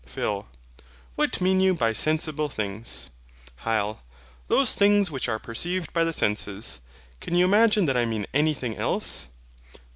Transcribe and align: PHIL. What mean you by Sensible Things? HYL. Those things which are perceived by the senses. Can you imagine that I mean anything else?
PHIL. 0.07 0.47
What 1.15 1.41
mean 1.41 1.59
you 1.59 1.75
by 1.75 1.93
Sensible 1.93 2.49
Things? 2.49 3.11
HYL. 3.65 3.99
Those 4.47 4.73
things 4.73 5.11
which 5.11 5.29
are 5.29 5.37
perceived 5.37 5.93
by 5.93 6.03
the 6.03 6.11
senses. 6.11 6.79
Can 7.19 7.35
you 7.35 7.45
imagine 7.45 7.85
that 7.85 7.95
I 7.97 8.05
mean 8.05 8.25
anything 8.33 8.75
else? 8.77 9.27